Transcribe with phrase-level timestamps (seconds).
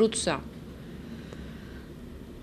[0.00, 0.40] Produção.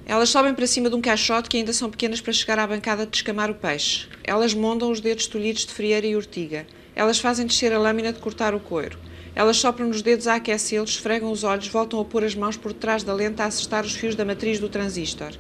[0.05, 3.03] Elas sobem para cima de um caixote que ainda são pequenas para chegar à bancada
[3.03, 4.07] de descamar o peixe.
[4.23, 6.67] Elas mondam os dedos tolhidos de frieira e ortiga.
[6.95, 8.99] Elas fazem descer a lâmina de cortar o coiro.
[9.33, 12.73] Elas sopram nos dedos a aquecê-los, esfregam os olhos, voltam a pôr as mãos por
[12.73, 15.31] detrás da lente a assestar os fios da matriz do transistor.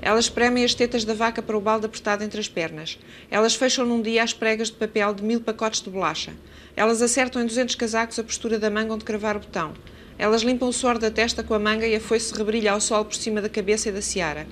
[0.00, 2.98] Elas premem as tetas da vaca para o balde apertado entre as pernas.
[3.30, 6.32] Elas fecham num dia as pregas de papel de mil pacotes de bolacha.
[6.74, 9.74] Elas acertam em 200 casacos a postura da manga onde cravar o botão.
[10.18, 13.04] Elas limpam o suor da testa com a manga e a foice rebrilha ao sol
[13.04, 14.46] por cima da cabeça e da seara.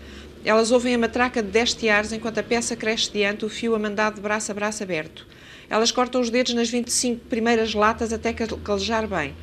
[0.44, 4.14] Elas ouvem a matraca de dez tiares enquanto a peça cresce diante, o fio amandado
[4.14, 5.26] de braço a braço aberto.
[5.68, 9.34] Elas cortam os dedos nas 25 primeiras latas até calejar bem.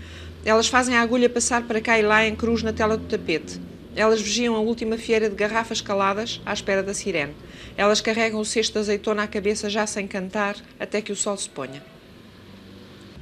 [0.43, 3.59] Elas fazem a agulha passar para cá e lá em cruz na tela do tapete.
[3.95, 7.33] Elas vigiam a última fiera de garrafas caladas à espera da sirene.
[7.75, 11.37] Elas carregam o cesto de azeitona à cabeça já sem cantar até que o sol
[11.37, 11.81] se ponha.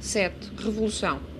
[0.00, 0.34] 7.
[0.58, 1.35] Revolução.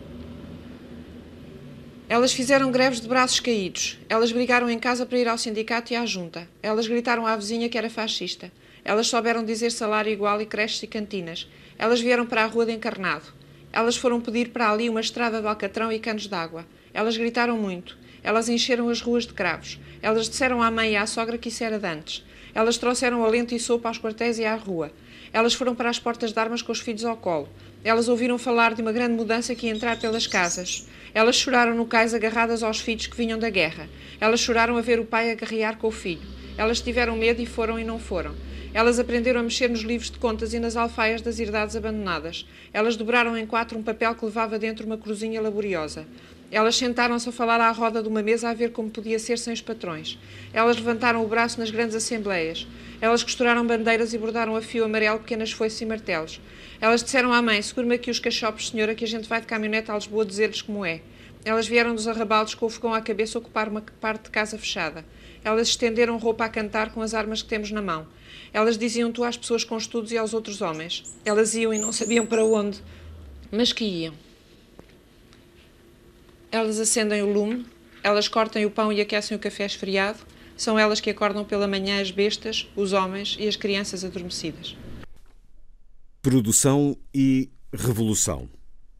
[2.08, 3.98] Elas fizeram greves de braços caídos.
[4.08, 6.48] Elas brigaram em casa para ir ao sindicato e à junta.
[6.62, 8.52] Elas gritaram à vizinha que era fascista.
[8.84, 11.48] Elas souberam dizer salário igual e creches e cantinas.
[11.76, 13.24] Elas vieram para a rua de encarnado.
[13.72, 16.64] Elas foram pedir para ali uma estrada de alcatrão e canos de água.
[16.94, 17.98] Elas gritaram muito.
[18.22, 19.80] Elas encheram as ruas de cravos.
[20.00, 22.24] Elas disseram à mãe e à sogra que isso era de antes.
[22.54, 24.92] Elas trouxeram alento e sopa aos quartéis e à rua.
[25.32, 27.48] Elas foram para as portas de armas com os filhos ao colo.
[27.86, 30.88] Elas ouviram falar de uma grande mudança que ia entrar pelas casas.
[31.14, 33.88] Elas choraram no cais agarradas aos filhos que vinham da guerra.
[34.20, 36.26] Elas choraram a ver o pai agarrear com o filho.
[36.58, 38.34] Elas tiveram medo e foram e não foram.
[38.74, 42.44] Elas aprenderam a mexer nos livros de contas e nas alfaias das herdades abandonadas.
[42.72, 46.08] Elas dobraram em quatro um papel que levava dentro uma cruzinha laboriosa.
[46.50, 49.52] Elas sentaram-se a falar à roda de uma mesa a ver como podia ser sem
[49.52, 50.18] os patrões.
[50.52, 52.66] Elas levantaram o braço nas grandes assembleias.
[53.00, 56.40] Elas costuraram bandeiras e bordaram a fio amarelo pequenas foices e martelos.
[56.80, 59.90] Elas disseram à mãe: Segure-me aqui os cachopos, senhora, que a gente vai de caminhonete
[59.90, 61.00] a Lisboa dizer-lhes como é.
[61.44, 65.04] Elas vieram dos arrabaldes com o fogão à cabeça ocupar uma parte de casa fechada.
[65.44, 68.06] Elas estenderam roupa a cantar com as armas que temos na mão.
[68.52, 71.04] Elas diziam tu às pessoas com estudos e aos outros homens.
[71.24, 72.82] Elas iam e não sabiam para onde,
[73.52, 74.25] mas que iam.
[76.50, 77.66] Elas acendem o lume,
[78.02, 80.18] elas cortam o pão e aquecem o café esfriado.
[80.56, 84.76] São elas que acordam pela manhã as bestas, os homens e as crianças adormecidas.
[86.22, 88.48] Produção e revolução.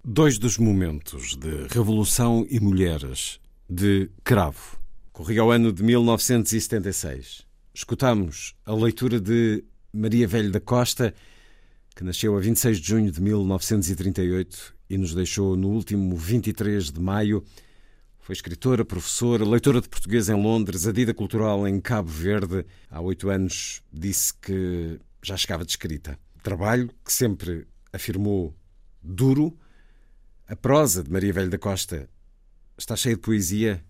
[0.04, 4.78] Dois dos momentos de Revolução e Mulheres, de Cravo.
[5.12, 7.46] Corria o ano de 1976.
[7.74, 11.14] Escutamos a leitura de Maria Velho da Costa,
[11.94, 17.00] que nasceu a 26 de junho de 1938 e nos deixou no último 23 de
[17.00, 17.44] maio.
[18.19, 22.64] Foi escritora, professora, leitora de português em Londres, adida cultural em Cabo Verde.
[22.91, 26.19] Há oito anos disse que já chegava de escrita.
[26.42, 28.54] Trabalho que sempre afirmou
[29.02, 29.56] duro,
[30.48, 32.08] a prosa de Maria Velho da Costa
[32.78, 33.84] está cheia de poesia.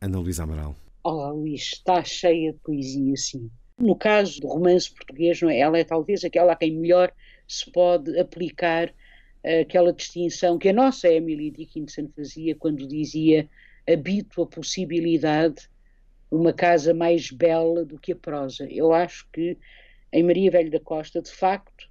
[0.00, 0.76] Ana Luísa Amaral.
[1.02, 3.50] Olá, Luís, está cheia de poesia, sim.
[3.78, 5.58] No caso do romance português, é?
[5.58, 7.12] ela é talvez aquela a quem melhor
[7.46, 8.92] se pode aplicar
[9.60, 13.48] aquela distinção que a nossa Emily Dickinson fazia quando dizia
[13.86, 15.68] habito a possibilidade
[16.30, 18.66] uma casa mais bela do que a prosa.
[18.70, 19.58] Eu acho que
[20.12, 21.88] em Maria Velho da Costa, de facto,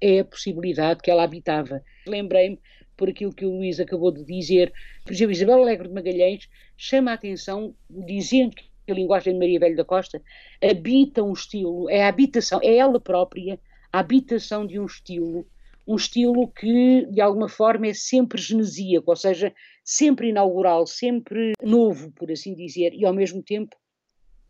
[0.00, 1.82] é a possibilidade que ela habitava.
[2.06, 2.58] Lembrei-me
[2.96, 4.72] por aquilo que o Luís acabou de dizer.
[5.04, 9.60] Por exemplo, Isabel Alegre de Magalhães chama a atenção dizendo que a linguagem de Maria
[9.60, 10.20] Velho da Costa
[10.60, 13.60] habita um estilo, é a habitação, é ela própria
[13.92, 15.46] a habitação de um estilo,
[15.88, 22.12] um estilo que de alguma forma é sempre genesíaco, ou seja, sempre inaugural, sempre novo,
[22.12, 23.74] por assim dizer, e ao mesmo tempo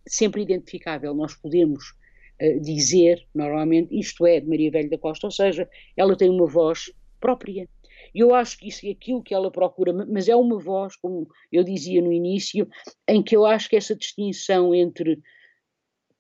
[0.04, 1.14] sempre identificável.
[1.14, 1.84] Nós podemos
[2.42, 6.46] uh, dizer, normalmente, isto é de Maria Velho da Costa, ou seja, ela tem uma
[6.46, 7.68] voz própria.
[8.12, 11.28] E eu acho que isso é aquilo que ela procura, mas é uma voz, como
[11.52, 12.68] eu dizia no início,
[13.06, 15.20] em que eu acho que essa distinção entre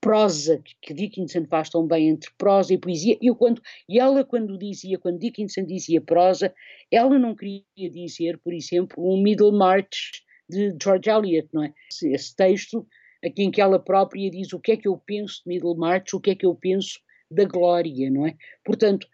[0.00, 4.56] prosa, que Dickinson faz tão bem entre prosa e poesia, eu quando, e ela quando
[4.56, 6.54] dizia, quando Dickinson dizia prosa,
[6.90, 11.74] ela não queria dizer, por exemplo, um Middle March de George Eliot, não é?
[12.02, 12.86] Esse texto
[13.24, 16.20] aqui em que ela própria diz o que é que eu penso de Middlemarch, o
[16.20, 17.00] que é que eu penso
[17.30, 18.36] da glória, não é?
[18.64, 19.06] Portanto,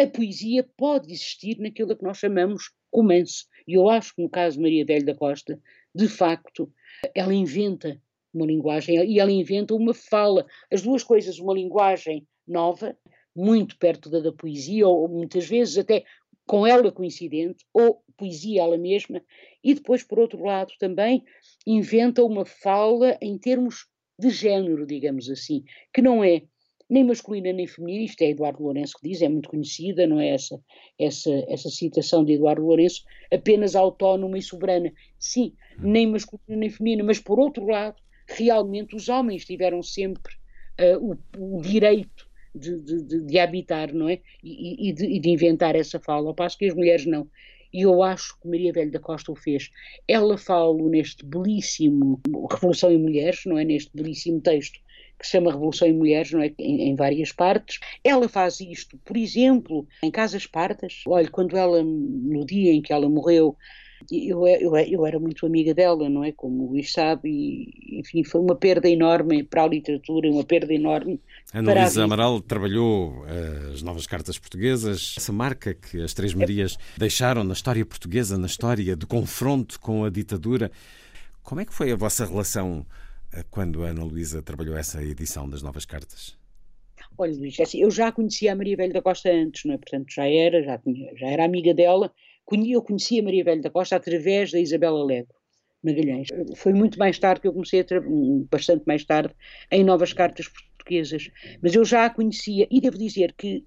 [0.00, 3.44] a poesia pode existir naquilo que nós chamamos romance.
[3.68, 5.60] E eu acho que no caso de Maria Velho da Costa,
[5.94, 6.72] de facto,
[7.14, 8.00] ela inventa
[8.32, 10.46] uma linguagem e ela inventa uma fala.
[10.70, 12.96] As duas coisas, uma linguagem nova,
[13.34, 16.04] muito perto da da poesia, ou muitas vezes até
[16.46, 19.22] com ela coincidente, ou poesia ela mesma,
[19.62, 21.22] e depois, por outro lado, também
[21.66, 23.86] inventa uma fala em termos
[24.18, 25.62] de género, digamos assim,
[25.94, 26.42] que não é
[26.90, 30.30] nem masculina nem feminina, isto é Eduardo Lourenço que diz, é muito conhecida, não é
[30.30, 30.60] essa,
[30.98, 34.92] essa, essa citação de Eduardo Lourenço, apenas autónoma e soberana.
[35.16, 38.02] Sim, nem masculina nem feminina, mas por outro lado,
[38.36, 40.34] realmente os homens tiveram sempre
[40.80, 44.20] uh, o, o, direito de, de, de, habitar, não é?
[44.42, 47.28] E, e, de, de, inventar essa fala, ao passo que as mulheres não.
[47.72, 49.70] E eu acho que Maria Velho da Costa o fez.
[50.08, 53.64] Ela fala neste belíssimo Revolução em Mulheres, não é?
[53.64, 54.80] Neste belíssimo texto
[55.20, 56.52] que se chama Revolução em Mulheres, não é?
[56.58, 57.78] Em, em, várias partes.
[58.02, 61.02] Ela faz isto, por exemplo, em Casas Partas.
[61.06, 63.56] Olha, quando ela, no dia em que ela morreu,
[64.10, 66.32] eu, eu, eu era muito amiga dela, não é?
[66.32, 70.72] Como o Luís sabe, e, enfim, foi uma perda enorme para a literatura, uma perda
[70.72, 71.20] enorme.
[71.52, 76.76] Ana Luísa Amaral trabalhou uh, as novas cartas portuguesas, essa marca que as Três Marias
[76.96, 77.00] é.
[77.00, 80.70] deixaram na história portuguesa, na história de confronto com a ditadura.
[81.42, 82.86] Como é que foi a vossa relação
[83.34, 86.38] uh, quando a Ana Luísa trabalhou essa edição das novas cartas?
[87.18, 89.78] Olha, Luís, é assim, eu já conhecia a Maria Velho da Costa antes, não é?
[89.78, 92.10] Portanto, já era, já, tinha, já era amiga dela
[92.52, 95.34] eu conheci a Maria Velho da Costa através da Isabela Lego
[95.82, 96.28] Magalhães.
[96.56, 97.84] Foi muito mais tarde que eu comecei a
[98.50, 99.34] bastante mais tarde,
[99.70, 101.30] em Novas Cartas Portuguesas.
[101.62, 103.64] Mas eu já a conhecia e devo dizer que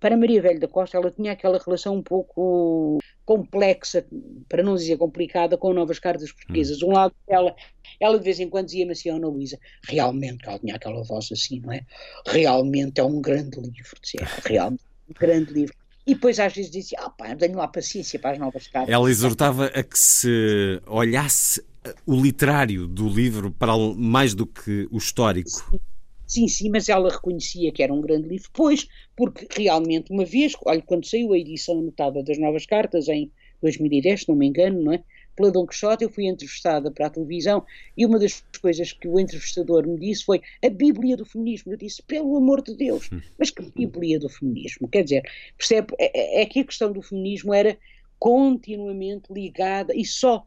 [0.00, 4.04] para Maria Velho da Costa ela tinha aquela relação um pouco complexa,
[4.48, 6.82] para não dizer complicada, com Novas Cartas Portuguesas.
[6.82, 7.54] Um lado ela,
[8.00, 11.60] ela de vez em quando dizia-me assim, Ana Luísa, realmente, ela tinha aquela voz assim,
[11.60, 11.86] não é?
[12.26, 16.98] Realmente é um grande livro, dizia, realmente um grande livro e depois às vezes dizia,
[17.00, 18.92] ah pá, tenho lá paciência para as novas cartas.
[18.92, 21.64] Ela exortava a que se olhasse
[22.06, 25.48] o literário do livro para mais do que o histórico.
[25.48, 25.80] Sim.
[26.26, 30.54] Sim, sim, mas ela reconhecia que era um grande livro, pois, porque realmente, uma vez,
[30.64, 33.30] olha, quando saiu a edição anotada das novas cartas, em
[33.60, 35.04] 2010, se não me engano, não é?
[35.34, 37.64] Pela Dom Quixote, eu fui entrevistada para a televisão
[37.96, 41.72] e uma das coisas que o entrevistador me disse foi a Bíblia do feminismo.
[41.72, 44.88] Eu disse, pelo amor de Deus, mas que Bíblia do feminismo?
[44.88, 45.22] Quer dizer,
[45.56, 47.76] percebe, é, é, é que a questão do feminismo era
[48.18, 50.46] continuamente ligada e só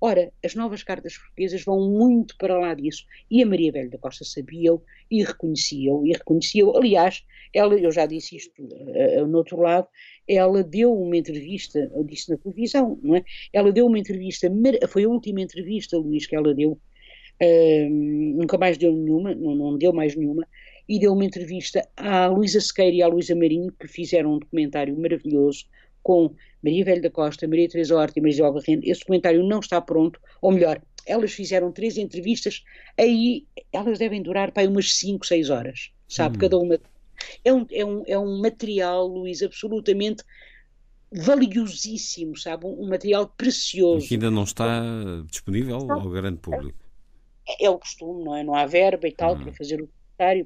[0.00, 3.04] Ora, as novas cartas portuguesas vão muito para lá disso.
[3.28, 4.80] E a Maria Velho da Costa sabia-o
[5.10, 6.76] e reconhecia-o, e reconhecia-o.
[6.76, 7.24] Aliás,
[7.54, 9.86] ela, eu já disse isto uh, no outro lado,
[10.28, 13.24] ela deu uma entrevista, eu disse na televisão, não é?
[13.52, 14.50] Ela deu uma entrevista,
[14.88, 19.78] foi a última entrevista, Luís, que ela deu, uh, nunca mais deu nenhuma, não, não
[19.78, 20.46] deu mais nenhuma,
[20.88, 24.98] e deu uma entrevista à Luísa Sequeira e à Luísa Marinho, que fizeram um documentário
[24.98, 25.66] maravilhoso
[26.02, 29.60] com Maria Velho da Costa, Maria Teresa Horta e Maria Isabel Garrendo, esse documentário não
[29.60, 32.64] está pronto, ou melhor, elas fizeram três entrevistas,
[32.98, 36.40] aí elas devem durar para umas 5, 6 horas, sabe, hum.
[36.40, 36.78] cada uma.
[37.44, 40.22] É um, é, um, é um material, Luís, absolutamente
[41.10, 44.06] valiosíssimo, sabe, um, um material precioso.
[44.06, 44.82] Que ainda não está
[45.26, 46.78] disponível ao grande público.
[47.48, 48.42] É, é, o costume, não é?
[48.44, 49.42] Não há verba e tal hum.
[49.42, 49.88] para fazer o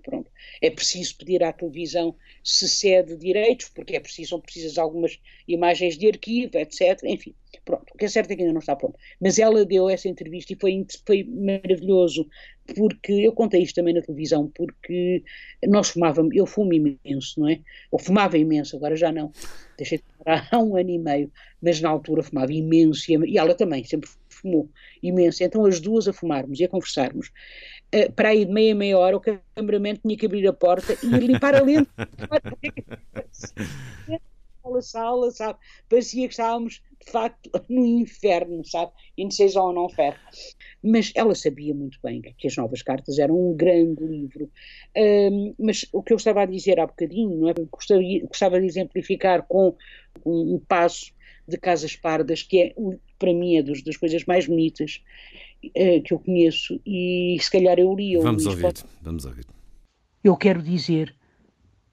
[0.03, 0.31] pronto.
[0.61, 2.15] É preciso pedir à televisão
[2.45, 7.01] se cede direitos, porque é preciso, são precisas algumas imagens de arquivo, etc.
[7.05, 7.93] Enfim, pronto.
[7.95, 8.99] O que é certo é que ainda não está pronto.
[9.21, 12.29] Mas ela deu essa entrevista e foi, foi maravilhoso,
[12.75, 15.23] porque eu contei isto também na televisão, porque
[15.67, 17.61] nós fumávamos, eu fumo imenso, não é?
[17.93, 19.33] Eu fumava imenso, agora já não.
[19.77, 23.55] Deixei de fumar há um ano e meio, mas na altura fumava imenso e ela
[23.55, 24.69] também, sempre fumou
[25.03, 25.43] imenso.
[25.43, 27.31] Então as duas a fumarmos e a conversarmos.
[27.95, 31.07] Uh, para aí de meia, meia hora, o cameraman tinha que abrir a porta e
[31.07, 31.91] limpar a lente.
[34.59, 35.59] Aquela sala, sabe?
[35.89, 38.93] Parecia que estávamos, de facto, no inferno, sabe?
[39.19, 40.17] E não sei se ou não ferro.
[40.83, 44.51] Mas ela sabia muito bem que as novas cartas eram um grande livro.
[44.97, 47.55] Um, mas o que eu estava a dizer há bocadinho, não é?
[47.71, 49.77] Gostava, gostava de exemplificar com
[50.25, 51.13] um, um passo
[51.47, 52.75] de Casas Pardas, que é,
[53.19, 55.03] para mim, é das coisas mais bonitas
[55.71, 58.17] que eu conheço e se calhar eu li.
[58.19, 58.85] Vamos ouvir, pode...
[59.01, 59.47] vamos ouvir.
[60.23, 61.15] Eu quero dizer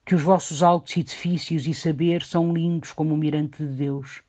[0.04, 4.22] que os vossos altos edifícios e saber são lindos como o mirante de Deus.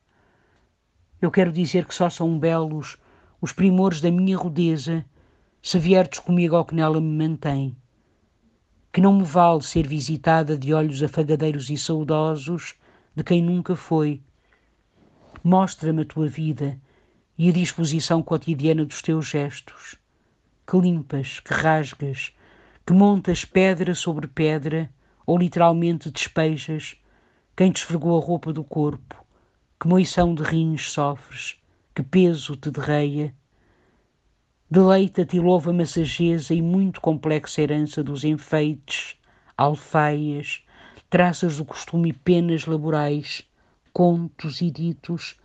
[1.20, 2.96] Eu quero dizer que só são belos
[3.40, 5.04] os primores da minha rudeza,
[5.60, 7.76] se vierdes comigo ao que nela me mantém.
[8.92, 12.74] Que não me vale ser visitada de olhos afagadeiros e saudosos
[13.16, 14.20] de quem nunca foi,
[15.44, 16.78] Mostra-me a tua vida
[17.38, 19.96] e a disposição cotidiana dos teus gestos.
[20.66, 22.32] que limpas, que rasgas,
[22.86, 24.90] que montas pedra sobre pedra
[25.26, 26.96] ou literalmente despejas,
[27.56, 29.24] quem te esfregou a roupa do corpo,
[29.80, 31.58] que moição de rins sofres,
[31.94, 33.34] que peso te derreia.
[34.70, 39.16] Deleita-te e louva a massageza e muito complexa herança dos enfeites,
[39.56, 40.64] alfaias,
[41.10, 43.46] traças do costume e penas laborais,
[43.92, 45.36] contos e ditos,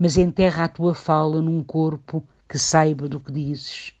[0.00, 3.92] mas enterra a tua fala num corpo que saiba do que dizes.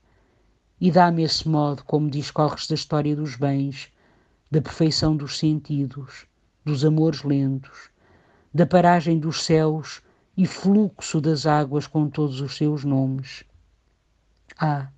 [0.80, 3.92] E dá-me esse modo como discorres da história dos bens,
[4.50, 6.24] da perfeição dos sentidos,
[6.64, 7.90] dos amores lentos,
[8.52, 10.00] da paragem dos céus
[10.34, 13.44] e fluxo das águas com todos os seus nomes.
[14.58, 14.88] Ah,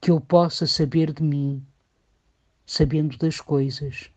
[0.00, 1.62] que eu possa saber de mim,
[2.64, 4.08] sabendo das coisas.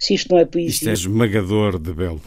[0.00, 0.70] Se isto não é poesia.
[0.70, 2.20] Isto é esmagador de belo.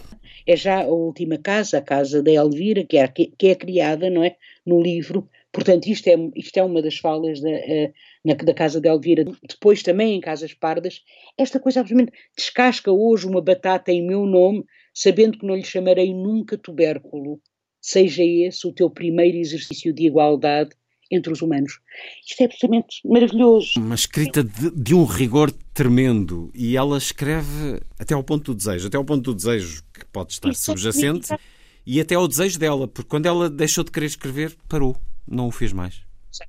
[0.48, 4.24] É já a última casa, a casa da Elvira, que é, que é criada, não
[4.24, 4.36] é?
[4.66, 5.28] No livro.
[5.52, 9.24] Portanto, isto é, isto é uma das falas da, uh, na, da Casa de Elvira,
[9.48, 11.02] depois também em Casas Pardas,
[11.38, 16.14] esta coisa absolutamente descasca hoje uma batata em meu nome, sabendo que não lhe chamarei
[16.14, 17.40] nunca tubérculo,
[17.80, 20.72] seja esse o teu primeiro exercício de igualdade
[21.12, 21.80] entre os humanos.
[22.28, 23.74] Isto é absolutamente maravilhoso.
[23.78, 28.88] Uma escrita de, de, um rigor tremendo e ela escreve até ao ponto do desejo,
[28.88, 31.38] até ao ponto do desejo que pode estar Isso subjacente é
[31.86, 34.96] e até ao desejo dela, porque quando ela deixou de querer escrever, parou,
[35.28, 36.06] não o fez mais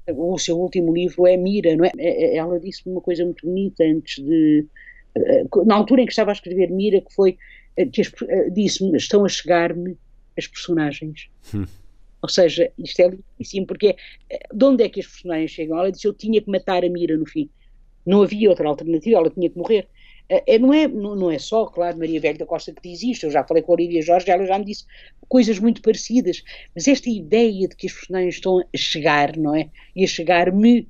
[0.08, 1.92] o seu último livro é Mira, não é?
[1.98, 4.66] é, é ela disse uma coisa muito bonita antes de.
[5.14, 7.38] Eh, na altura em que estava a escrever Mira, que foi.
[7.76, 9.96] Eh, que eh, disse-me: estão a chegar-me
[10.36, 11.28] as personagens.
[12.26, 13.94] Ou seja, isto é lindíssimo, porque
[14.52, 15.78] de onde é que as personagens chegam?
[15.78, 17.48] Ela disse: eu tinha que matar a Mira no fim.
[18.04, 19.88] Não havia outra alternativa, ela tinha que morrer.
[20.28, 23.30] É, não, é, não, é só, claro, Maria Velho da Costa que diz isto, eu
[23.30, 24.84] já falei com a Olivia Jorge, ela já me disse
[25.28, 26.42] coisas muito parecidas,
[26.74, 29.70] mas esta ideia de que as personagens estão a chegar, não é?
[29.94, 30.88] E a chegar-me,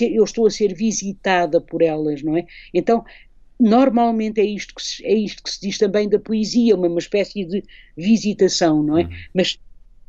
[0.00, 2.44] eu estou a ser visitada por elas, não é?
[2.72, 3.04] Então,
[3.58, 6.98] normalmente é isto que se, é isto que se diz também da poesia, uma, uma
[6.98, 7.62] espécie de
[7.96, 9.04] visitação, não é?
[9.04, 9.10] Uhum.
[9.32, 9.60] Mas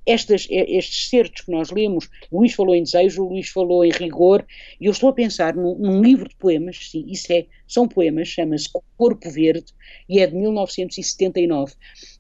[0.05, 4.45] estas, estes certos que nós lemos, Luís falou em desejo, Luís falou em rigor,
[4.79, 8.27] e eu estou a pensar num, num livro de poemas, sim, isso é, são poemas,
[8.27, 9.73] chama-se Corpo Verde,
[10.07, 11.73] e é de 1979,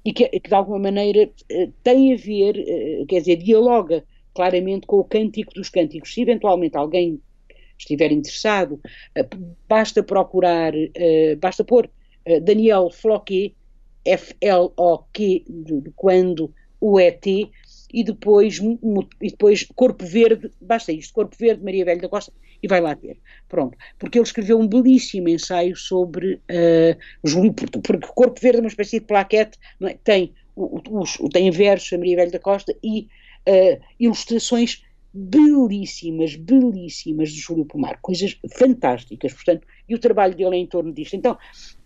[0.03, 4.87] e que, que de alguma maneira eh, tem a ver, eh, quer dizer, dialoga claramente
[4.87, 6.13] com o Cântico dos Cânticos.
[6.13, 7.21] Se eventualmente alguém
[7.77, 8.79] estiver interessado,
[9.15, 9.25] eh,
[9.67, 10.73] basta procurar,
[11.39, 11.89] basta pôr
[12.41, 13.55] Daniel Floquet,
[14.03, 15.45] F-L-O-Q,
[15.95, 17.25] quando o ET,
[17.95, 18.59] e depois,
[19.21, 22.93] e depois Corpo Verde, basta isto, Corpo Verde, Maria Velha da Costa, e vai lá
[22.93, 23.17] ter.
[23.47, 23.77] Pronto.
[23.97, 28.99] Porque ele escreveu um belíssimo ensaio sobre uh, Júlio, porque Corpo Verde é uma espécie
[28.99, 29.97] de plaquete, é?
[30.03, 33.07] tem, os, tem versos a Maria Velha da Costa e
[33.47, 34.83] uh, ilustrações
[35.13, 40.91] belíssimas, belíssimas de Júlio Pomar, coisas fantásticas, portanto, e o trabalho dele é em torno
[40.91, 41.15] disto.
[41.15, 41.37] Então,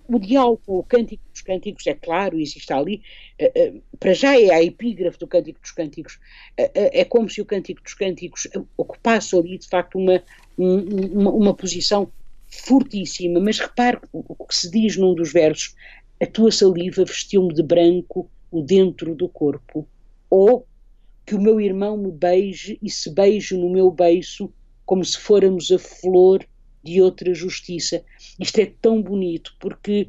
[0.09, 3.01] o diálogo com o Cântico dos Cânticos, é claro, existe ali,
[3.39, 6.15] uh, uh, para já é a epígrafe do Cântico dos Cânticos,
[6.59, 10.23] uh, é como se o Cântico dos Cânticos ocupasse ali, de facto, uma,
[10.57, 12.11] um, uma, uma, posição
[12.47, 15.75] fortíssima, mas repare o que se diz num dos versos,
[16.19, 19.87] a tua saliva vestiu-me de branco o dentro do corpo,
[20.29, 20.65] ou
[21.23, 24.51] que o meu irmão me beije e se beije no meu beiço,
[24.85, 26.43] como se fôramos a flor
[26.83, 28.03] de outra justiça.
[28.39, 30.07] Isto é tão bonito porque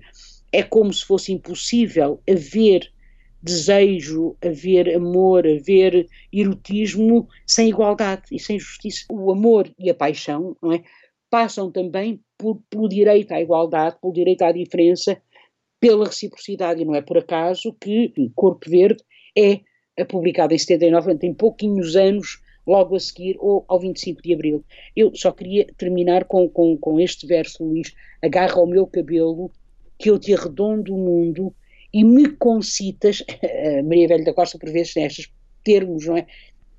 [0.52, 2.90] é como se fosse impossível haver
[3.42, 9.06] desejo, haver amor, haver erotismo sem igualdade e sem justiça.
[9.10, 10.82] O amor e a paixão não é,
[11.30, 15.20] passam também por, pelo direito à igualdade, pelo direito à diferença,
[15.78, 16.82] pela reciprocidade.
[16.82, 19.02] E não é por acaso que Corpo Verde
[19.34, 19.60] é
[20.04, 24.64] publicado em 79, tem pouquinhos anos logo a seguir ou ao 25 de Abril.
[24.94, 29.50] Eu só queria terminar com, com, com este verso, Luís, agarra ao meu cabelo
[29.98, 31.54] que eu te arredondo o mundo
[31.92, 33.24] e me concitas,
[33.84, 35.30] Maria Velha da Costa por vezes tem estes
[35.64, 36.26] termos, não é?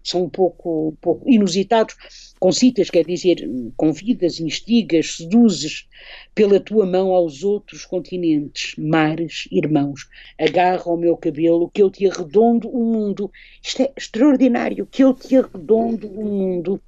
[0.03, 1.96] São um pouco, um pouco inusitados,
[2.39, 5.88] concitas quer dizer convidas, instigas, seduzes
[6.34, 10.08] pela tua mão aos outros continentes, mares, irmãos.
[10.39, 13.31] Agarra ao meu cabelo que eu te arredondo o mundo.
[13.62, 16.81] Isto é extraordinário, que eu te arredondo o mundo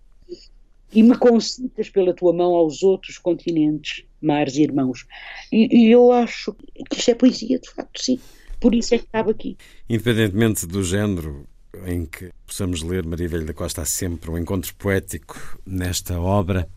[0.94, 5.06] e me concitas pela tua mão aos outros continentes, mares irmãos.
[5.52, 6.54] E, e eu acho
[6.90, 8.20] que isto é poesia, de facto, sim.
[8.60, 9.58] Por isso é que estava aqui.
[9.90, 11.48] Independentemente do género,
[11.86, 13.82] em que possamos ler Maria Velha da Costa.
[13.82, 16.68] Há sempre um encontro poético nesta obra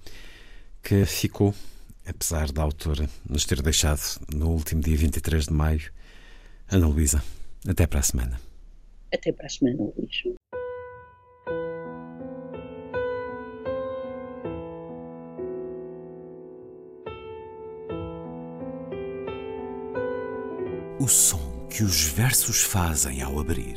[0.83, 1.55] que ficou,
[2.07, 4.00] apesar da autora nos ter deixado
[4.35, 5.93] no último dia 23 de maio.
[6.71, 7.23] Ana Luísa,
[7.69, 8.41] até para a semana.
[9.12, 10.23] Até para a semana, Luís.
[20.99, 23.76] O som que os versos fazem ao abrir.